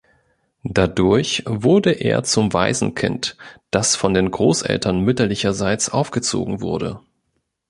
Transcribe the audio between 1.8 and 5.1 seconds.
er zum Waisenkind, das von den Großeltern